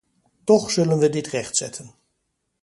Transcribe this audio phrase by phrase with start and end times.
[0.43, 1.95] Toch zullen we dit rechtzetten.